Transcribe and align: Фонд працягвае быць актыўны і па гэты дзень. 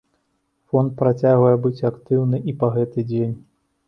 Фонд 0.69 0.93
працягвае 1.01 1.51
быць 1.65 1.85
актыўны 1.89 2.37
і 2.53 2.57
па 2.65 2.71
гэты 2.77 3.05
дзень. 3.13 3.37